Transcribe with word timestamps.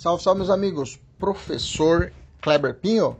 Salve, 0.00 0.22
salve, 0.22 0.38
meus 0.38 0.48
amigos. 0.48 0.98
Professor 1.18 2.10
Kleber 2.40 2.74
Pinho. 2.74 3.18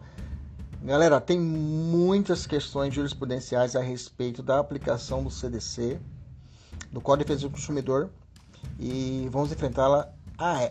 Galera, 0.83 1.21
tem 1.21 1.39
muitas 1.39 2.47
questões 2.47 2.95
jurisprudenciais 2.95 3.77
a 3.77 3.83
respeito 3.83 4.43
da 4.43 4.59
aplicação 4.59 5.23
do 5.23 5.31
CDC, 5.31 6.01
do 6.91 6.99
Código 6.99 7.27
de 7.29 7.35
Defesa 7.35 7.49
do 7.51 7.55
Consumidor, 7.55 8.09
e 8.79 9.29
vamos 9.31 9.53
enfrentá-la 9.53 10.11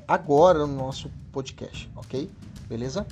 agora 0.07 0.65
no 0.65 0.75
nosso 0.75 1.11
podcast, 1.31 1.87
ok? 1.95 2.27
Beleza? 2.67 3.05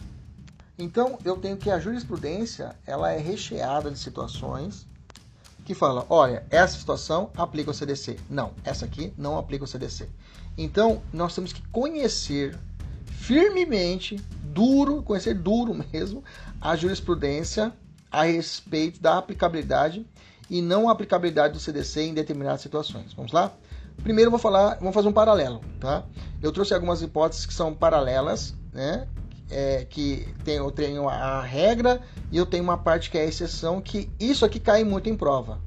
Então, 0.76 1.20
eu 1.24 1.38
tenho 1.38 1.56
que 1.56 1.70
a 1.70 1.78
jurisprudência 1.78 2.76
ela 2.84 3.12
é 3.12 3.20
recheada 3.20 3.92
de 3.92 4.00
situações 4.00 4.88
que 5.64 5.76
falam, 5.76 6.04
olha, 6.10 6.48
essa 6.50 6.76
situação 6.80 7.30
aplica 7.38 7.70
o 7.70 7.76
CDC. 7.76 8.18
Não, 8.28 8.54
essa 8.64 8.86
aqui 8.86 9.14
não 9.16 9.38
aplica 9.38 9.66
o 9.66 9.68
CDC. 9.68 10.10
Então, 10.58 11.00
nós 11.14 11.36
temos 11.36 11.54
que 11.54 11.62
conhecer 11.68 12.58
firmemente, 13.28 14.16
duro, 14.42 15.04
conhecer 15.04 15.34
duro 15.34 15.76
mesmo, 15.92 16.24
a 16.62 16.78
jurisprudência 16.78 17.74
a 18.10 18.24
respeito 18.24 19.02
da 19.02 19.18
aplicabilidade 19.18 20.08
e 20.50 20.62
não 20.62 20.88
aplicabilidade 20.88 21.54
do 21.54 21.60
CDC 21.60 22.04
em 22.04 22.14
determinadas 22.14 22.62
situações. 22.62 23.14
Vamos 23.14 23.34
lá? 23.34 23.52
Primeiro 24.02 24.32
vou 24.32 24.40
falar, 24.40 24.76
vamos 24.76 24.94
fazer 24.94 25.10
um 25.10 25.14
paralelo, 25.14 25.60
tá? 25.78 26.06
Eu 26.42 26.54
trouxe 26.54 26.74
algumas 26.74 27.02
hipóteses 27.02 27.46
que 27.46 27.54
são 27.54 27.74
paralelas, 27.74 28.56
né? 28.72 29.06
É, 29.52 29.86
que 29.90 30.34
tem, 30.46 30.56
eu 30.56 30.72
tenho 30.72 31.10
a 31.10 31.42
regra 31.42 32.02
e 32.32 32.38
eu 32.38 32.46
tenho 32.46 32.64
uma 32.64 32.78
parte 32.78 33.10
que 33.12 33.18
é 33.18 33.22
a 33.24 33.26
exceção, 33.26 33.82
que 33.82 34.10
isso 34.18 34.46
aqui 34.46 34.60
cai 34.60 34.86
muito 34.86 35.10
em 35.10 35.18
prova. 35.18 35.60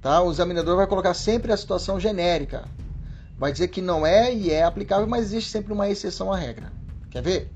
Tá? 0.00 0.22
O 0.22 0.30
examinador 0.30 0.76
vai 0.76 0.86
colocar 0.86 1.12
sempre 1.12 1.52
a 1.52 1.56
situação 1.58 2.00
genérica. 2.00 2.66
Vai 3.40 3.50
dizer 3.50 3.68
que 3.68 3.80
não 3.80 4.06
é 4.06 4.30
e 4.34 4.50
é 4.50 4.62
aplicável, 4.62 5.06
mas 5.06 5.24
existe 5.24 5.48
sempre 5.48 5.72
uma 5.72 5.88
exceção 5.88 6.30
à 6.30 6.36
regra. 6.36 6.70
Quer 7.10 7.22
ver? 7.22 7.50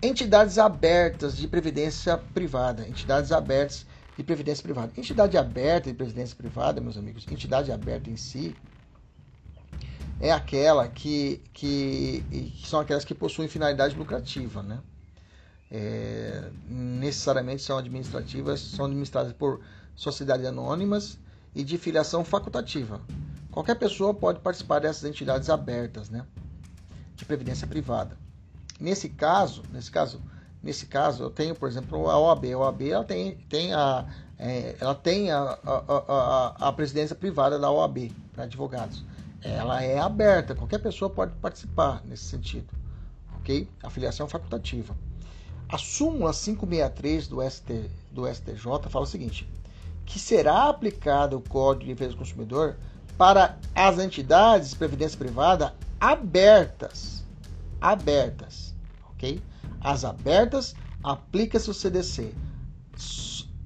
Entidades 0.00 0.58
abertas 0.58 1.36
de 1.36 1.48
previdência 1.48 2.16
privada. 2.16 2.86
Entidades 2.86 3.32
abertas 3.32 3.84
de 4.16 4.22
previdência 4.22 4.62
privada. 4.62 4.92
Entidade 4.96 5.36
aberta 5.36 5.90
de 5.90 5.96
previdência 5.96 6.36
privada, 6.36 6.80
meus 6.80 6.96
amigos, 6.96 7.26
entidade 7.28 7.72
aberta 7.72 8.08
em 8.08 8.16
si 8.16 8.54
é 10.20 10.30
aquela 10.30 10.86
que, 10.86 11.42
que, 11.52 12.24
que 12.30 12.68
são 12.68 12.78
aquelas 12.78 13.04
que 13.04 13.12
possuem 13.12 13.48
finalidade 13.48 13.96
lucrativa, 13.96 14.62
né? 14.62 14.78
É, 15.68 16.48
necessariamente 16.68 17.60
são 17.60 17.76
administrativas, 17.76 18.60
são 18.60 18.84
administradas 18.84 19.32
por 19.32 19.60
sociedades 19.96 20.46
anônimas 20.46 21.18
e 21.52 21.64
de 21.64 21.76
filiação 21.76 22.24
facultativa. 22.24 23.00
Qualquer 23.54 23.76
pessoa 23.76 24.12
pode 24.12 24.40
participar 24.40 24.80
dessas 24.80 25.04
entidades 25.04 25.48
abertas, 25.48 26.10
né? 26.10 26.26
De 27.14 27.24
previdência 27.24 27.68
privada. 27.68 28.18
Nesse 28.80 29.08
caso, 29.08 29.62
nesse 29.72 29.92
caso, 29.92 30.20
nesse 30.60 30.86
caso, 30.86 31.22
eu 31.22 31.30
tenho, 31.30 31.54
por 31.54 31.68
exemplo, 31.68 32.10
a 32.10 32.18
OAB. 32.18 32.46
A 32.52 32.58
OAB 32.58 32.82
ela 32.82 33.04
tem, 33.04 33.36
tem 33.48 33.72
a, 33.72 34.06
é, 34.40 34.74
ela 34.80 34.92
tem 34.92 35.30
a, 35.30 35.56
a, 35.64 35.84
a, 35.86 36.68
a, 36.68 36.72
presidência 36.72 37.14
privada 37.14 37.56
da 37.56 37.70
OAB 37.70 38.10
para 38.32 38.42
advogados. 38.42 39.04
Ela 39.40 39.84
é 39.84 40.00
aberta, 40.00 40.56
qualquer 40.56 40.80
pessoa 40.80 41.08
pode 41.08 41.32
participar 41.36 42.02
nesse 42.04 42.24
sentido, 42.24 42.66
ok? 43.36 43.68
A 43.84 43.88
filiação 43.88 44.26
facultativa. 44.26 44.96
A 45.68 45.78
súmula 45.78 46.32
563 46.32 47.28
do, 47.28 47.40
ST, 47.48 47.88
do 48.10 48.26
STJ 48.26 48.90
fala 48.90 49.04
o 49.04 49.06
seguinte: 49.06 49.48
que 50.04 50.18
será 50.18 50.68
aplicado 50.68 51.36
o 51.36 51.40
Código 51.40 51.84
de 51.84 51.94
Defesa 51.94 52.14
do 52.14 52.18
Consumidor 52.18 52.74
para 53.16 53.58
as 53.74 53.98
entidades 53.98 54.70
de 54.70 54.76
previdência 54.76 55.18
privada 55.18 55.74
abertas 56.00 57.14
abertas, 57.84 58.74
ok? 59.10 59.42
As 59.78 60.06
abertas 60.06 60.74
aplica-se 61.02 61.68
o 61.68 61.74
CDC. 61.74 62.32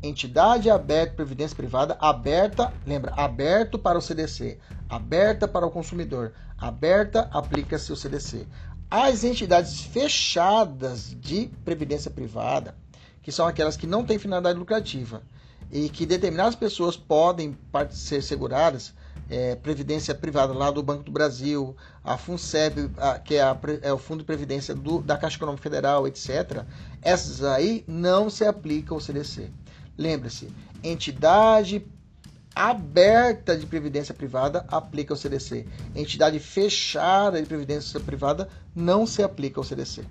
Entidade 0.03 0.69
aberta, 0.69 1.15
previdência 1.15 1.57
privada 1.57 1.97
aberta, 2.01 2.73
lembra, 2.85 3.15
aberto 3.17 3.79
para 3.79 3.97
o 3.97 4.03
CDC, 4.03 4.59
aberta 4.89 5.47
para 5.47 5.65
o 5.65 5.71
consumidor, 5.71 6.33
aberta 6.59 7.29
aplica-se 7.33 7.93
o 7.93 7.97
CDC. 7.97 8.45
As 8.91 9.23
entidades 9.23 9.83
fechadas 9.83 11.15
de 11.21 11.49
previdência 11.65 12.11
privada, 12.11 12.75
que 13.23 13.31
são 13.31 13.47
aquelas 13.47 13.77
que 13.77 13.87
não 13.87 14.05
têm 14.05 14.19
finalidade 14.19 14.59
lucrativa 14.59 15.23
e 15.71 15.89
que 15.89 16.05
determinadas 16.05 16.57
pessoas 16.57 16.97
podem 16.97 17.57
ser 17.91 18.21
seguradas, 18.23 18.95
é, 19.31 19.57
Previdência 19.57 20.15
Privada 20.15 20.53
lá 20.53 20.71
do 20.71 20.83
Banco 20.83 21.03
do 21.03 21.13
Brasil, 21.13 21.77
a 22.03 22.17
FUNSEB, 22.17 22.91
a, 22.97 23.19
que 23.19 23.35
é, 23.35 23.43
a, 23.43 23.57
é, 23.83 23.93
o 23.93 23.99
Fundo 23.99 24.21
de 24.21 24.25
Previdência 24.25 24.75
do, 24.75 25.01
da 25.01 25.17
Caixa 25.17 25.37
Econômica 25.37 25.63
Federal, 25.63 26.07
etc., 26.07 26.65
essas 27.03 27.45
aí 27.45 27.85
não 27.87 28.31
se 28.31 28.45
aplicam 28.45 28.97
ao 28.97 29.01
CDC. 29.01 29.51
Lembre-se, 29.97 30.49
entidade 30.83 31.85
aberta 32.55 33.57
de 33.57 33.67
previdência 33.67 34.15
privada 34.15 34.65
aplica 34.69 35.13
ao 35.13 35.17
CDC. 35.17 35.67
Entidade 35.95 36.39
fechada 36.41 37.41
de 37.41 37.47
previdência 37.47 38.01
privada 38.01 38.49
não 38.75 39.07
se 39.07 39.23
aplica 39.23 39.61
ao 39.61 39.65
CDC. 39.65 40.05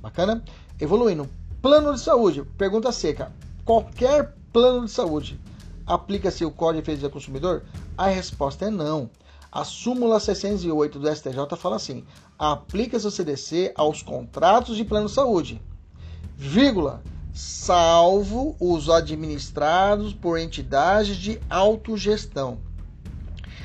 Bacana? 0.00 0.42
Evoluindo. 0.80 1.28
Plano 1.60 1.94
de 1.94 2.00
saúde. 2.00 2.42
Pergunta 2.58 2.90
seca. 2.90 3.30
Qualquer 3.64 4.34
plano 4.52 4.86
de 4.86 4.90
saúde 4.90 5.40
aplica-se 5.86 6.44
o 6.44 6.50
Código 6.50 6.82
de 6.82 6.90
Defesa 6.90 7.08
do 7.08 7.12
Consumidor? 7.12 7.62
A 7.96 8.08
resposta 8.08 8.66
é 8.66 8.70
não. 8.70 9.10
A 9.50 9.64
súmula 9.64 10.18
608 10.18 10.98
do 10.98 11.14
STJ 11.14 11.56
fala 11.58 11.76
assim: 11.76 12.04
aplica-se 12.38 13.06
o 13.06 13.10
CDC 13.10 13.72
aos 13.74 14.02
contratos 14.02 14.76
de 14.76 14.84
plano 14.84 15.08
de 15.08 15.12
saúde, 15.12 15.60
vírgula, 16.36 17.02
salvo 17.34 18.56
os 18.58 18.88
administrados 18.88 20.14
por 20.14 20.38
entidades 20.38 21.16
de 21.16 21.40
autogestão. 21.50 22.58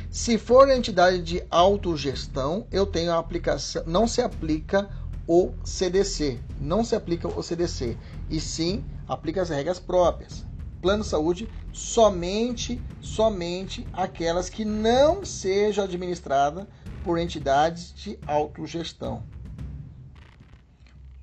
Se 0.10 0.38
for 0.38 0.70
entidade 0.70 1.22
de 1.22 1.44
autogestão, 1.50 2.66
eu 2.72 2.86
tenho 2.86 3.12
a 3.12 3.20
aplicação, 3.20 3.84
não 3.86 4.08
se 4.08 4.22
aplica 4.22 4.90
o 5.28 5.52
CDC, 5.64 6.40
não 6.60 6.84
se 6.84 6.96
aplica 6.96 7.28
o 7.28 7.44
CDC, 7.44 7.98
e 8.30 8.40
sim 8.40 8.84
aplica 9.08 9.42
as 9.42 9.50
regras 9.50 9.80
próprias 9.80 10.47
plano 10.88 11.04
de 11.04 11.10
saúde 11.10 11.50
somente, 11.74 12.82
somente 13.02 13.86
aquelas 13.92 14.50
que 14.50 14.64
não 14.64 15.26
sejam 15.26 15.84
administradas 15.84 16.66
por 17.04 17.18
entidades 17.18 17.94
de 17.94 18.18
autogestão. 18.26 19.22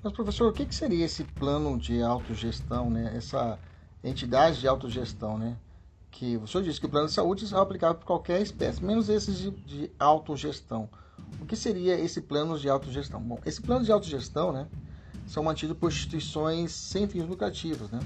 Mas, 0.03 0.13
professor, 0.13 0.51
o 0.51 0.53
que, 0.53 0.71
seria 0.71 1.03
esse 1.03 1.23
plano 1.23 1.79
de 1.79 1.99
autogestão, 1.99 2.91
né? 2.91 3.11
essa 3.17 3.57
entidade 4.03 4.59
de 4.59 4.67
autogestão? 4.67 5.35
Né? 5.35 5.57
Que 6.11 6.37
o 6.37 6.45
senhor 6.45 6.63
disse 6.63 6.79
que 6.79 6.85
o 6.85 6.89
plano 6.89 7.07
de 7.07 7.13
saúde 7.13 7.51
é 7.51 7.57
aplicável 7.57 7.95
por 7.95 8.05
qualquer 8.05 8.39
espécie, 8.43 8.85
menos 8.85 9.09
esses 9.09 9.35
de, 9.35 9.49
de 9.49 9.91
autogestão. 9.97 10.87
O 11.41 11.45
que 11.47 11.55
seria 11.55 11.99
esse 11.99 12.21
plano 12.21 12.59
de 12.59 12.69
autogestão? 12.69 13.19
Bom, 13.19 13.39
esse 13.43 13.59
plano 13.59 13.83
de 13.83 13.91
autogestão 13.91 14.51
né, 14.51 14.67
são 15.25 15.41
mantidos 15.41 15.75
por 15.75 15.91
instituições 15.91 16.71
sem 16.71 17.07
fins 17.07 17.27
lucrativos, 17.27 17.89
né? 17.89 17.99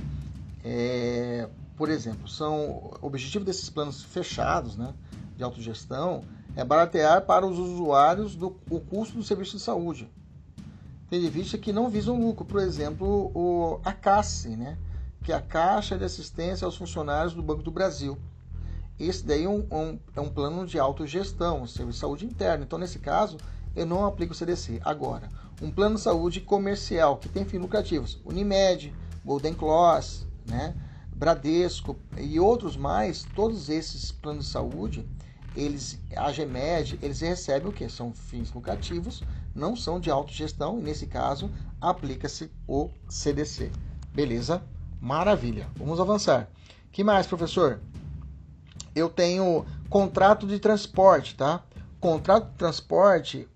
É, 0.63 1.47
por 1.77 1.89
exemplo, 1.89 2.27
são 2.27 2.91
o 3.01 3.07
objetivo 3.07 3.45
desses 3.45 3.69
planos 3.69 4.03
fechados, 4.03 4.75
né, 4.75 4.93
de 5.37 5.43
autogestão, 5.43 6.23
é 6.55 6.63
baratear 6.63 7.25
para 7.25 7.45
os 7.45 7.57
usuários 7.57 8.35
do, 8.35 8.57
o 8.69 8.79
custo 8.79 9.15
do 9.15 9.23
serviço 9.23 9.57
de 9.57 9.63
saúde, 9.63 10.09
tendo 11.09 11.25
em 11.25 11.29
vista 11.29 11.57
que 11.57 11.71
não 11.71 11.89
visam 11.89 12.19
lucro. 12.19 12.43
Por 12.43 12.59
exemplo, 12.59 13.31
o, 13.33 13.79
a 13.83 13.93
CASSE, 13.93 14.49
né, 14.49 14.77
que 15.23 15.31
é 15.31 15.35
a 15.35 15.41
Caixa 15.41 15.97
de 15.97 16.03
Assistência 16.03 16.65
aos 16.65 16.75
Funcionários 16.75 17.33
do 17.33 17.41
Banco 17.41 17.63
do 17.63 17.71
Brasil. 17.71 18.17
Esse 18.99 19.25
daí 19.25 19.45
é 19.45 19.49
um, 19.49 19.65
um, 19.71 19.99
é 20.15 20.19
um 20.19 20.29
plano 20.29 20.65
de 20.65 20.77
autogestão, 20.77 21.65
serviço 21.65 21.95
de 21.95 22.01
saúde 22.01 22.25
interno. 22.25 22.65
Então, 22.65 22.77
nesse 22.77 22.99
caso, 22.99 23.37
eu 23.75 23.85
não 23.85 24.05
aplico 24.05 24.33
o 24.33 24.35
CDC. 24.35 24.81
Agora, 24.83 25.29
um 25.61 25.71
plano 25.71 25.95
de 25.95 26.01
saúde 26.01 26.41
comercial 26.41 27.17
que 27.17 27.29
tem 27.29 27.45
fins 27.45 27.61
lucrativos, 27.61 28.19
Unimed, 28.25 28.93
Golden 29.23 29.53
Cross, 29.53 30.27
né? 30.49 30.75
Bradesco 31.15 31.97
e 32.17 32.39
outros 32.39 32.77
mais, 32.77 33.25
todos 33.35 33.69
esses 33.69 34.11
planos 34.11 34.45
de 34.45 34.51
saúde, 34.51 35.07
eles, 35.55 35.99
a 36.15 36.31
GEMED, 36.31 36.97
eles 37.01 37.19
recebem 37.19 37.69
o 37.69 37.73
que? 37.73 37.89
São 37.89 38.13
fins 38.13 38.51
lucrativos, 38.53 39.23
não 39.53 39.75
são 39.75 39.99
de 39.99 40.09
autogestão, 40.09 40.79
e 40.79 40.83
nesse 40.83 41.07
caso 41.07 41.51
aplica-se 41.81 42.49
o 42.67 42.89
CDC. 43.09 43.71
Beleza? 44.13 44.61
Maravilha. 45.01 45.67
Vamos 45.75 45.99
avançar. 45.99 46.49
que 46.91 47.03
mais, 47.03 47.27
professor? 47.27 47.79
Eu 48.95 49.09
tenho 49.09 49.65
contrato 49.89 50.47
de 50.47 50.59
transporte, 50.59 51.35
tá? 51.35 51.63
Contrato 51.99 52.51
de 52.51 52.57
transporte, 52.57 53.47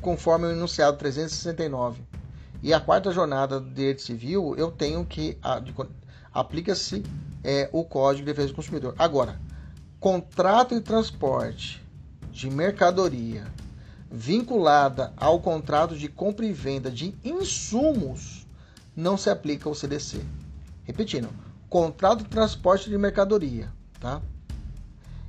conforme 0.00 0.46
o 0.46 0.50
enunciado 0.50 0.96
369. 0.96 2.02
E 2.62 2.74
a 2.74 2.80
quarta 2.80 3.10
jornada 3.10 3.58
do 3.58 3.70
direito 3.70 4.02
civil, 4.02 4.54
eu 4.56 4.70
tenho 4.70 5.04
que 5.04 5.38
aplica-se 6.32 7.02
é, 7.42 7.68
o 7.72 7.84
Código 7.84 8.26
de 8.26 8.32
Defesa 8.32 8.48
do 8.48 8.54
Consumidor. 8.54 8.94
Agora, 8.98 9.40
contrato 9.98 10.74
de 10.74 10.80
transporte 10.80 11.82
de 12.30 12.48
mercadoria 12.48 13.46
vinculada 14.10 15.12
ao 15.16 15.40
contrato 15.40 15.96
de 15.96 16.08
compra 16.08 16.44
e 16.44 16.52
venda 16.52 16.90
de 16.90 17.14
insumos, 17.24 18.46
não 18.96 19.16
se 19.16 19.30
aplica 19.30 19.68
o 19.68 19.74
CDC. 19.74 20.20
Repetindo, 20.84 21.28
contrato 21.68 22.24
de 22.24 22.28
transporte 22.28 22.90
de 22.90 22.98
mercadoria, 22.98 23.72
tá? 24.00 24.20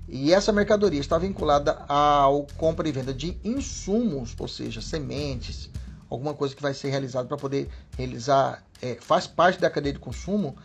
E 0.07 0.33
essa 0.33 0.51
mercadoria 0.51 1.00
está 1.00 1.18
vinculada 1.18 1.86
ao 1.88 2.45
compra 2.57 2.89
e 2.89 2.92
venda 2.92 3.13
de 3.13 3.38
insumos, 3.44 4.36
ou 4.38 4.47
seja, 4.47 4.81
sementes, 4.81 5.69
alguma 6.09 6.33
coisa 6.33 6.56
que 6.56 6.62
vai 6.62 6.74
ser 6.74 6.89
realizada 6.89 7.27
para 7.27 7.38
poder 7.38 7.69
realizar, 7.97 8.63
é, 8.81 8.95
faz 8.95 9.27
parte 9.27 9.62
da 9.62 9.69
cadeia 9.69 9.94
de 9.94 10.00
consumo, 10.00 10.57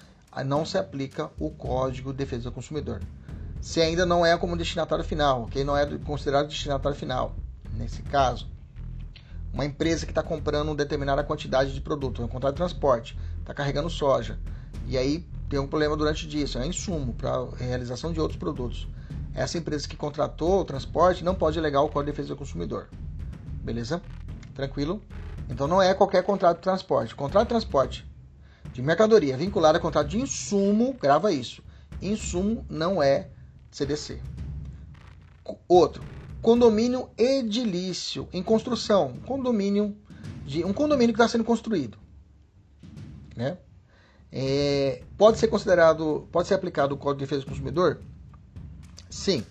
não 0.45 0.65
se 0.65 0.77
aplica 0.77 1.31
o 1.39 1.51
Código 1.51 2.13
de 2.13 2.19
Defesa 2.19 2.45
do 2.45 2.53
Consumidor. 2.53 3.01
Se 3.61 3.81
ainda 3.81 4.05
não 4.05 4.25
é 4.25 4.37
como 4.37 4.57
destinatário 4.57 5.05
final, 5.05 5.45
ok? 5.45 5.65
Não 5.65 5.77
é 5.77 5.87
considerado 5.99 6.49
destinatário 6.49 6.97
final. 6.97 7.35
Nesse 7.73 8.03
caso, 8.03 8.49
uma 9.53 9.65
empresa 9.65 10.05
que 10.05 10.13
está 10.13 10.23
comprando 10.23 10.69
uma 10.69 10.75
determinada 10.75 11.25
quantidade 11.25 11.73
de 11.73 11.81
produto, 11.81 12.23
um 12.23 12.29
contrato 12.29 12.55
de 12.55 12.59
transporte, 12.59 13.19
está 13.41 13.55
carregando 13.55 13.89
soja, 13.89 14.39
e 14.87 14.97
aí 14.99 15.27
tem 15.49 15.59
um 15.59 15.67
problema 15.67 15.97
durante 15.97 16.27
disso, 16.27 16.59
é 16.59 16.67
insumo 16.67 17.15
para 17.15 17.49
realização 17.57 18.13
de 18.13 18.21
outros 18.21 18.39
produtos. 18.39 18.87
Essa 19.35 19.59
empresa 19.59 19.89
que 19.89 19.97
contratou 19.97 20.61
o 20.61 20.65
transporte 20.65 21.25
não 21.25 21.35
pode 21.35 21.59
alegar 21.59 21.81
o 21.83 21.89
Código 21.89 22.05
de 22.05 22.13
Defesa 22.13 22.29
do 22.29 22.37
Consumidor. 22.37 22.89
Beleza? 23.63 24.03
Tranquilo? 24.55 25.03
Então 25.49 25.67
não 25.67 25.81
é 25.81 25.93
qualquer 25.95 26.23
contrato 26.23 26.57
de 26.57 26.63
transporte. 26.63 27.15
Contrato 27.15 27.45
de 27.45 27.51
transporte 27.51 28.07
de 28.77 28.83
mercadoria 28.83 29.39
vinculado 29.39 29.79
a 29.79 29.81
contrato 29.81 30.09
de 30.09 30.21
insumo, 30.21 30.95
grava 31.01 31.33
isso. 31.33 31.63
Insumo 32.03 32.63
não 32.69 33.03
é 33.03 33.31
CDC. 33.71 34.21
Outro, 35.67 36.05
condomínio 36.43 37.09
edilício 37.17 38.29
em 38.35 38.43
construção, 38.43 39.17
condomínio 39.25 39.97
de 40.45 40.63
um 40.63 40.75
condomínio 40.75 41.15
que 41.15 41.21
está 41.23 41.27
sendo 41.27 41.43
construído, 41.43 41.97
né? 43.35 43.57
É, 44.31 45.03
pode 45.17 45.39
ser 45.39 45.49
considerado, 45.49 46.29
pode 46.31 46.47
ser 46.47 46.53
aplicado 46.55 46.95
o 46.95 46.99
Código 46.99 47.21
de 47.21 47.25
Defesa 47.25 47.47
do 47.47 47.49
Consumidor? 47.49 48.03
Sim. 49.09 49.43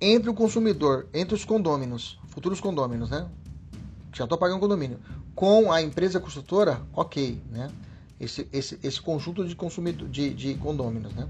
Entre 0.00 0.30
o 0.30 0.34
consumidor, 0.34 1.08
entre 1.12 1.34
os 1.34 1.44
condôminos, 1.44 2.20
futuros 2.28 2.60
condôminos, 2.60 3.10
né? 3.10 3.28
Já 4.12 4.22
estou 4.22 4.38
pagando 4.38 4.60
condomínio. 4.60 5.00
Com 5.36 5.70
a 5.70 5.82
empresa 5.82 6.18
construtora, 6.18 6.80
ok, 6.94 7.40
né? 7.50 7.70
Esse, 8.18 8.48
esse, 8.50 8.78
esse 8.82 9.00
conjunto 9.00 9.46
de, 9.46 9.54
consumidor, 9.54 10.08
de, 10.08 10.32
de 10.32 10.54
condôminos, 10.54 11.14
né? 11.14 11.28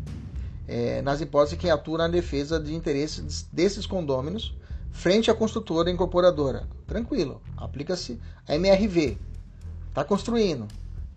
É, 0.68 1.02
nas 1.02 1.20
hipóteses 1.20 1.58
que 1.58 1.68
atua 1.68 1.98
na 1.98 2.08
defesa 2.08 2.58
de 2.58 2.72
interesses 2.72 3.48
desses 3.52 3.84
condôminos 3.84 4.54
frente 4.92 5.28
à 5.28 5.34
construtora 5.34 5.90
incorporadora. 5.90 6.68
Tranquilo, 6.86 7.42
aplica-se 7.56 8.20
a 8.46 8.54
MRV. 8.54 9.18
Está 9.88 10.04
construindo, 10.04 10.68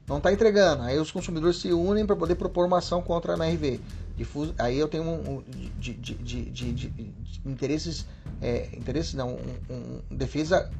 não 0.07 0.17
está 0.17 0.33
entregando. 0.33 0.81
Aí 0.81 0.97
os 0.97 1.11
consumidores 1.11 1.57
se 1.57 1.71
unem 1.71 2.07
para 2.07 2.15
poder 2.15 2.35
propor 2.35 2.65
uma 2.65 2.79
ação 2.79 3.03
contra 3.03 3.33
a 3.33 3.37
MRV. 3.37 3.79
Difuso, 4.17 4.55
aí 4.57 4.77
eu 4.79 4.87
tenho 4.87 5.03
um, 5.03 5.37
um 5.37 5.43
de, 5.77 5.93
de, 5.93 6.13
de, 6.15 6.73
de, 6.73 7.13
interesses, 7.45 8.05
é, 8.41 8.67
interesses 8.75 9.13
não, 9.13 9.35
um, 9.35 9.73
um, 9.73 10.17
defesa 10.17 10.71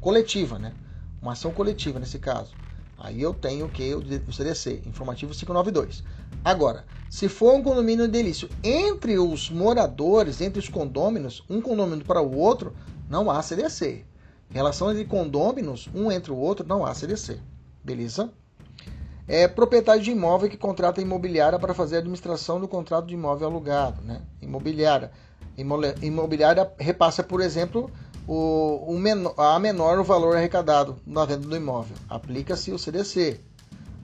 coletiva, 0.00 0.58
né? 0.58 0.72
Uma 1.20 1.32
ação 1.32 1.52
coletiva 1.52 1.98
nesse 1.98 2.18
caso. 2.18 2.56
Aí 2.96 3.22
eu 3.22 3.32
tenho 3.32 3.68
que? 3.68 3.94
O 3.94 4.32
CDC, 4.32 4.82
informativo 4.84 5.32
592. 5.32 6.02
Agora, 6.44 6.84
se 7.08 7.28
for 7.28 7.54
um 7.54 7.62
condomínio 7.62 8.08
delício 8.08 8.48
entre 8.62 9.18
os 9.18 9.50
moradores, 9.50 10.40
entre 10.40 10.58
os 10.58 10.68
condôminos, 10.68 11.44
um 11.48 11.60
condômino 11.60 12.04
para 12.04 12.20
o 12.20 12.36
outro, 12.36 12.74
não 13.08 13.30
há 13.30 13.40
CDC. 13.40 14.04
Relação 14.50 14.90
entre 14.90 15.04
condôminos, 15.04 15.88
um 15.94 16.10
entre 16.10 16.32
o 16.32 16.36
outro, 16.36 16.66
não 16.66 16.84
há 16.84 16.92
CDC. 16.92 17.38
Beleza? 17.84 18.32
É 19.28 19.46
proprietário 19.46 20.02
de 20.02 20.10
imóvel 20.10 20.48
que 20.48 20.56
contrata 20.56 21.00
imobiliária 21.00 21.58
para 21.58 21.74
fazer 21.74 21.96
a 21.96 21.98
administração 21.98 22.58
do 22.58 22.66
contrato 22.66 23.06
de 23.06 23.14
imóvel 23.14 23.46
alugado. 23.46 24.02
Né? 24.02 24.22
Imobiliária. 24.40 25.12
Imobiliária 26.02 26.70
repassa, 26.78 27.22
por 27.22 27.40
exemplo, 27.40 27.90
o, 28.28 28.84
o 28.86 28.98
menor, 28.98 29.34
a 29.38 29.58
menor 29.58 29.98
o 29.98 30.04
valor 30.04 30.36
arrecadado 30.36 30.96
na 31.06 31.24
venda 31.24 31.48
do 31.48 31.56
imóvel. 31.56 31.96
Aplica-se 32.08 32.70
o 32.70 32.78
CDC. 32.78 33.40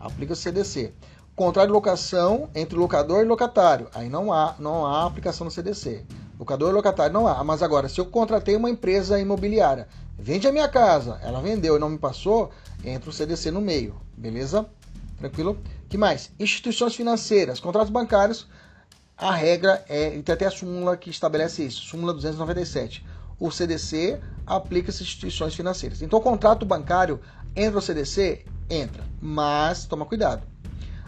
Aplica-se 0.00 0.40
o 0.40 0.42
CDC. 0.44 0.92
Contrato 1.36 1.66
de 1.66 1.72
locação 1.72 2.48
entre 2.54 2.78
locador 2.78 3.22
e 3.22 3.28
locatário. 3.28 3.88
Aí 3.94 4.08
não 4.08 4.32
há, 4.32 4.54
não 4.58 4.86
há 4.86 5.04
aplicação 5.04 5.44
no 5.44 5.50
CDC. 5.50 6.06
Locador 6.38 6.70
e 6.70 6.72
locatário 6.72 7.12
não 7.12 7.28
há. 7.28 7.44
Mas 7.44 7.62
agora, 7.62 7.88
se 7.88 8.00
eu 8.00 8.06
contratei 8.06 8.56
uma 8.56 8.70
empresa 8.70 9.20
imobiliária, 9.20 9.86
vende 10.18 10.48
a 10.48 10.52
minha 10.52 10.68
casa, 10.68 11.20
ela 11.22 11.42
vendeu 11.42 11.76
e 11.76 11.78
não 11.78 11.90
me 11.90 11.98
passou, 11.98 12.50
entra 12.82 13.10
o 13.10 13.12
CDC 13.12 13.50
no 13.50 13.60
meio. 13.60 13.94
Beleza? 14.16 14.64
Tranquilo? 15.18 15.58
que 15.94 15.98
mais? 15.98 16.32
Instituições 16.40 16.96
financeiras, 16.96 17.60
contratos 17.60 17.88
bancários. 17.88 18.48
A 19.16 19.32
regra 19.32 19.84
é, 19.88 20.10
tem 20.22 20.32
até 20.32 20.44
a 20.44 20.50
súmula 20.50 20.96
que 20.96 21.08
estabelece 21.08 21.64
isso, 21.64 21.82
súmula 21.82 22.12
297. 22.12 23.04
O 23.38 23.50
CDC 23.50 24.20
aplica-se 24.46 25.02
instituições 25.02 25.54
financeiras. 25.54 26.02
Então, 26.02 26.18
o 26.18 26.22
contrato 26.22 26.64
bancário 26.64 27.20
entra 27.54 27.78
o 27.78 27.82
CDC? 27.82 28.44
Entra, 28.68 29.04
mas 29.20 29.84
toma 29.84 30.06
cuidado. 30.06 30.42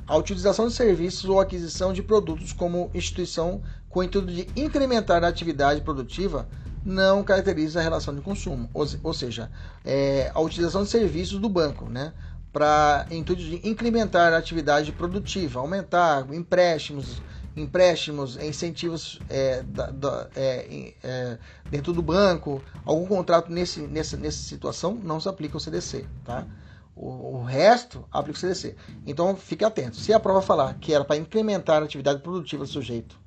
A 0.06 0.16
utilização 0.16 0.68
de 0.68 0.74
serviços 0.74 1.24
ou 1.24 1.40
aquisição 1.40 1.92
de 1.92 2.02
produtos 2.02 2.52
como 2.52 2.90
instituição 2.94 3.62
com 3.88 4.00
o 4.00 4.02
intuito 4.04 4.30
de 4.30 4.46
incrementar 4.54 5.24
a 5.24 5.28
atividade 5.28 5.80
produtiva 5.80 6.48
não 6.84 7.24
caracteriza 7.24 7.80
a 7.80 7.82
relação 7.82 8.14
de 8.14 8.20
consumo, 8.20 8.70
ou, 8.72 8.86
ou 9.02 9.12
seja, 9.12 9.50
é, 9.84 10.30
a 10.32 10.40
utilização 10.40 10.84
de 10.84 10.90
serviços 10.90 11.40
do 11.40 11.48
banco, 11.48 11.88
né? 11.88 12.12
para 12.56 13.06
intuito 13.10 13.42
de 13.42 13.68
incrementar 13.68 14.32
a 14.32 14.38
atividade 14.38 14.90
produtiva, 14.90 15.60
aumentar 15.60 16.26
empréstimos, 16.32 17.20
empréstimos, 17.56 18.36
incentivos 18.36 19.18
é, 19.30 19.62
da, 19.62 19.90
da, 19.90 20.28
é, 20.36 20.92
é, 21.02 21.38
dentro 21.70 21.92
do 21.92 22.02
banco, 22.02 22.62
algum 22.84 23.06
contrato 23.06 23.50
nesse, 23.50 23.80
nessa, 23.80 24.16
nessa 24.16 24.38
situação 24.38 24.94
não 24.94 25.18
se 25.18 25.28
aplica 25.28 25.56
o 25.56 25.60
CDC, 25.60 26.04
tá? 26.24 26.46
O, 26.94 27.38
o 27.38 27.44
resto 27.44 28.04
aplica 28.12 28.36
o 28.36 28.40
CDC. 28.40 28.76
Então 29.06 29.34
fique 29.36 29.64
atento. 29.64 29.96
Se 29.96 30.12
a 30.12 30.20
prova 30.20 30.42
falar 30.42 30.74
que 30.74 30.92
era 30.92 31.04
para 31.04 31.16
incrementar 31.16 31.82
a 31.82 31.84
atividade 31.84 32.20
produtiva 32.20 32.64
do 32.64 32.70
sujeito, 32.70 33.18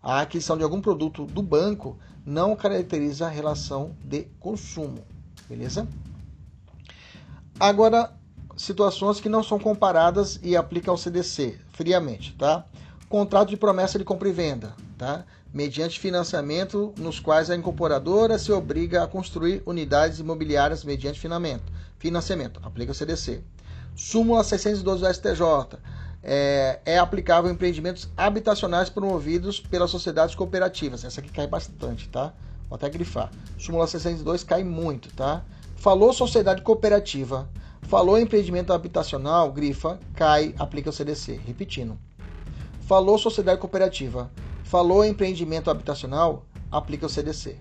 a 0.00 0.20
aquisição 0.20 0.56
de 0.56 0.64
algum 0.64 0.80
produto 0.80 1.26
do 1.26 1.42
banco 1.42 1.98
não 2.24 2.54
caracteriza 2.54 3.26
a 3.26 3.30
relação 3.30 3.96
de 4.04 4.28
consumo, 4.38 5.04
beleza? 5.48 5.88
Agora 7.58 8.12
situações 8.56 9.20
que 9.20 9.28
não 9.28 9.42
são 9.42 9.58
comparadas 9.58 10.38
e 10.42 10.56
aplica 10.56 10.90
ao 10.90 10.96
CDC, 10.96 11.58
friamente, 11.72 12.34
tá? 12.36 12.64
Contrato 13.12 13.50
de 13.50 13.58
promessa 13.58 13.98
de 13.98 14.06
compra 14.06 14.26
e 14.26 14.32
venda, 14.32 14.72
tá? 14.96 15.26
Mediante 15.52 16.00
financiamento 16.00 16.94
nos 16.96 17.20
quais 17.20 17.50
a 17.50 17.54
incorporadora 17.54 18.38
se 18.38 18.50
obriga 18.50 19.02
a 19.02 19.06
construir 19.06 19.62
unidades 19.66 20.18
imobiliárias 20.18 20.82
mediante 20.82 21.20
financiamento, 21.20 21.70
financiamento 21.98 22.58
aplica 22.64 22.92
o 22.92 22.94
CDC. 22.94 23.42
Súmula 23.94 24.42
612 24.42 25.02
do 25.02 25.12
STJ. 25.12 25.78
É, 26.22 26.80
é, 26.86 26.98
aplicável 26.98 27.50
a 27.50 27.52
empreendimentos 27.52 28.08
habitacionais 28.16 28.88
promovidos 28.88 29.60
pelas 29.60 29.90
sociedades 29.90 30.34
cooperativas. 30.34 31.04
Essa 31.04 31.20
aqui 31.20 31.30
cai 31.30 31.46
bastante, 31.46 32.08
tá? 32.08 32.32
Vou 32.66 32.76
até 32.76 32.88
grifar. 32.88 33.30
Súmula 33.58 33.86
602 33.86 34.42
cai 34.42 34.64
muito, 34.64 35.14
tá? 35.14 35.44
Falou 35.76 36.14
sociedade 36.14 36.62
cooperativa 36.62 37.46
Falou 37.82 38.18
empreendimento 38.18 38.72
habitacional, 38.72 39.52
grifa, 39.52 39.98
cai, 40.14 40.54
aplica 40.58 40.88
o 40.88 40.92
CDC. 40.92 41.38
Repetindo. 41.44 41.98
Falou 42.92 43.16
sociedade 43.16 43.58
cooperativa. 43.58 44.30
Falou 44.64 45.02
empreendimento 45.02 45.70
habitacional, 45.70 46.44
aplica 46.70 47.06
o 47.06 47.08
CDC. 47.08 47.56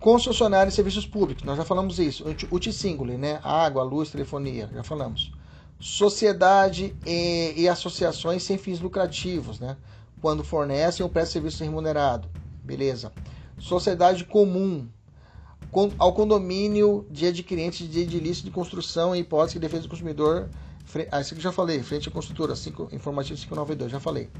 Concessionário 0.00 0.68
de 0.68 0.74
serviços 0.74 1.06
públicos, 1.06 1.44
nós 1.44 1.56
já 1.56 1.64
falamos 1.64 2.00
isso. 2.00 2.24
Singular, 2.72 3.16
né? 3.16 3.38
Água, 3.44 3.84
luz, 3.84 4.10
telefonia, 4.10 4.68
já 4.74 4.82
falamos. 4.82 5.30
Sociedade 5.78 6.96
e, 7.06 7.54
e 7.56 7.68
associações 7.68 8.42
sem 8.42 8.58
fins 8.58 8.80
lucrativos, 8.80 9.60
né? 9.60 9.76
Quando 10.20 10.42
fornecem 10.42 11.04
ou 11.04 11.08
prestam 11.08 11.34
serviço 11.34 11.62
remunerado. 11.62 12.28
Beleza. 12.64 13.12
Sociedade 13.56 14.24
comum, 14.24 14.88
ao 15.96 16.12
condomínio 16.12 17.06
de 17.08 17.26
adquirentes 17.26 17.88
de 17.88 18.00
edilício 18.00 18.44
de 18.44 18.50
construção 18.50 19.14
em 19.14 19.20
hipótese 19.20 19.52
de 19.52 19.60
defesa 19.60 19.84
do 19.84 19.88
consumidor. 19.88 20.50
Ah, 21.10 21.20
isso 21.20 21.34
que 21.34 21.40
já 21.40 21.52
falei, 21.52 21.82
frente 21.82 22.08
à 22.08 22.12
construtora, 22.12 22.54
5, 22.54 22.88
informativo 22.92 23.38
592, 23.38 23.90
já 23.92 24.00
falei. 24.00 24.30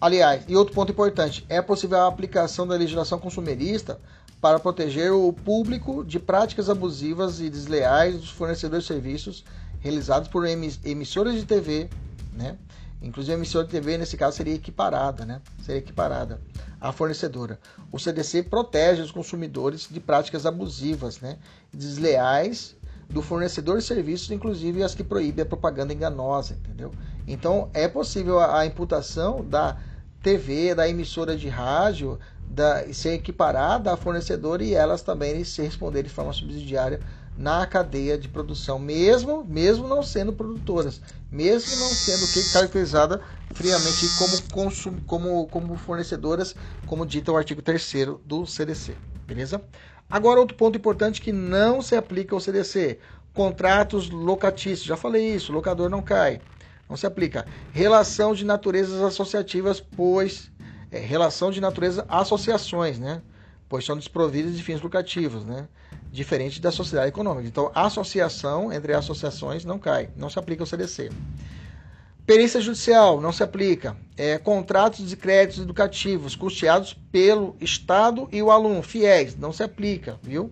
Aliás, 0.00 0.44
e 0.48 0.56
outro 0.56 0.74
ponto 0.74 0.92
importante, 0.92 1.44
é 1.48 1.60
possível 1.62 1.98
a 1.98 2.06
aplicação 2.06 2.66
da 2.66 2.74
legislação 2.74 3.18
consumerista 3.18 4.00
para 4.40 4.58
proteger 4.58 5.12
o 5.12 5.32
público 5.32 6.04
de 6.04 6.18
práticas 6.18 6.68
abusivas 6.68 7.40
e 7.40 7.48
desleais 7.48 8.16
dos 8.16 8.30
fornecedores 8.30 8.84
de 8.84 8.88
serviços 8.88 9.44
realizados 9.80 10.28
por 10.28 10.46
emissoras 10.46 11.34
de 11.34 11.44
TV, 11.44 11.88
né? 12.32 12.58
Inclusive 13.02 13.32
a 13.32 13.36
emissora 13.36 13.64
de 13.64 13.70
TV 13.70 13.98
nesse 13.98 14.16
caso 14.16 14.36
seria 14.36 14.54
equiparada, 14.54 15.24
né? 15.24 15.40
Seria 15.62 15.80
equiparada 15.80 16.40
à 16.80 16.92
fornecedora. 16.92 17.58
O 17.92 17.98
CDC 17.98 18.44
protege 18.44 19.02
os 19.02 19.10
consumidores 19.10 19.88
de 19.90 20.00
práticas 20.00 20.46
abusivas, 20.46 21.20
né? 21.20 21.38
Desleais 21.72 22.76
do 23.08 23.22
fornecedor 23.22 23.78
de 23.78 23.84
serviços, 23.84 24.30
inclusive 24.30 24.82
as 24.82 24.94
que 24.94 25.04
proíbem 25.04 25.42
a 25.42 25.46
propaganda 25.46 25.92
enganosa, 25.92 26.54
entendeu? 26.54 26.92
Então 27.26 27.68
é 27.72 27.88
possível 27.88 28.38
a, 28.38 28.60
a 28.60 28.66
imputação 28.66 29.44
da 29.44 29.76
TV, 30.22 30.74
da 30.74 30.88
emissora 30.88 31.36
de 31.36 31.48
rádio, 31.48 32.18
da, 32.48 32.92
ser 32.92 33.14
equiparada 33.14 33.92
à 33.92 33.96
fornecedora 33.96 34.64
e 34.64 34.74
elas 34.74 35.02
também 35.02 35.44
se 35.44 35.62
responder 35.62 36.02
de 36.02 36.08
forma 36.08 36.32
subsidiária 36.32 37.00
na 37.36 37.66
cadeia 37.66 38.16
de 38.16 38.28
produção, 38.28 38.78
mesmo, 38.78 39.44
mesmo 39.44 39.88
não 39.88 40.02
sendo 40.02 40.32
produtoras, 40.32 41.00
mesmo 41.30 41.76
não 41.80 41.88
sendo 41.88 42.32
que 42.32 42.52
caracterizada 42.52 43.20
friamente 43.52 44.08
como, 44.16 44.42
consum, 44.52 44.96
como, 45.06 45.46
como 45.48 45.76
fornecedoras, 45.76 46.54
como 46.86 47.04
dita 47.04 47.32
o 47.32 47.36
artigo 47.36 47.60
3 47.60 47.94
do 48.24 48.46
CDC. 48.46 48.94
Beleza? 49.26 49.60
Agora, 50.08 50.40
outro 50.40 50.56
ponto 50.56 50.76
importante 50.76 51.20
que 51.20 51.32
não 51.32 51.82
se 51.82 51.96
aplica 51.96 52.34
ao 52.34 52.40
CDC: 52.40 52.98
contratos 53.32 54.10
locatícios. 54.10 54.86
Já 54.86 54.96
falei 54.96 55.34
isso, 55.34 55.52
locador 55.52 55.90
não 55.90 56.02
cai. 56.02 56.40
Não 56.88 56.96
se 56.96 57.06
aplica. 57.06 57.46
Relação 57.72 58.34
de 58.34 58.44
naturezas 58.44 59.02
associativas, 59.02 59.80
pois. 59.80 60.50
É, 60.90 60.98
relação 60.98 61.50
de 61.50 61.60
natureza 61.60 62.04
associações, 62.08 62.98
né? 62.98 63.20
Pois 63.68 63.84
são 63.84 63.96
desprovidas 63.96 64.56
de 64.56 64.62
fins 64.62 64.80
lucrativos, 64.80 65.44
né? 65.44 65.66
Diferente 66.12 66.60
da 66.60 66.70
sociedade 66.70 67.08
econômica. 67.08 67.48
Então, 67.48 67.72
associação 67.74 68.72
entre 68.72 68.94
associações 68.94 69.64
não 69.64 69.78
cai, 69.78 70.10
não 70.16 70.30
se 70.30 70.38
aplica 70.38 70.62
ao 70.62 70.66
CDC. 70.66 71.10
Perícia 72.26 72.58
judicial 72.58 73.20
não 73.20 73.32
se 73.32 73.42
aplica. 73.42 73.94
É, 74.16 74.38
contratos 74.38 75.06
de 75.06 75.14
créditos 75.14 75.62
educativos 75.62 76.34
custeados 76.34 76.94
pelo 77.12 77.54
Estado 77.60 78.26
e 78.32 78.42
o 78.42 78.50
aluno, 78.50 78.82
fiéis, 78.82 79.36
não 79.36 79.52
se 79.52 79.62
aplica, 79.62 80.18
viu? 80.22 80.50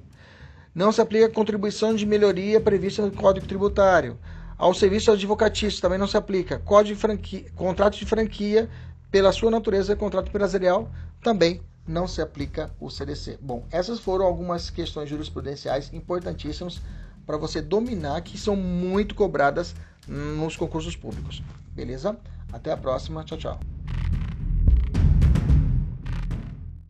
Não 0.74 0.92
se 0.92 1.00
aplica 1.00 1.30
contribuição 1.30 1.94
de 1.94 2.04
melhoria 2.04 2.60
prevista 2.60 3.00
no 3.00 3.10
Código 3.10 3.46
Tributário. 3.46 4.18
Ao 4.58 4.74
serviço 4.74 5.10
advocatício 5.10 5.80
também 5.80 5.98
não 5.98 6.06
se 6.06 6.16
aplica. 6.16 6.58
Código 6.58 6.94
de 6.94 7.00
franquia, 7.00 7.44
contrato 7.56 7.96
de 7.96 8.04
franquia, 8.04 8.68
pela 9.10 9.32
sua 9.32 9.50
natureza, 9.50 9.96
contrato 9.96 10.28
empresarial, 10.28 10.90
também 11.22 11.62
não 11.88 12.06
se 12.06 12.20
aplica 12.20 12.70
o 12.78 12.90
CDC. 12.90 13.38
Bom, 13.40 13.64
essas 13.70 13.98
foram 13.98 14.26
algumas 14.26 14.68
questões 14.68 15.08
jurisprudenciais 15.08 15.90
importantíssimas 15.90 16.82
para 17.24 17.38
você 17.38 17.62
dominar, 17.62 18.20
que 18.20 18.36
são 18.36 18.54
muito 18.56 19.14
cobradas 19.14 19.74
nos 20.08 20.56
concursos 20.56 20.96
públicos. 20.96 21.42
Beleza? 21.74 22.18
Até 22.52 22.72
a 22.72 22.76
próxima. 22.76 23.24
Tchau, 23.24 23.38
tchau. 23.38 23.71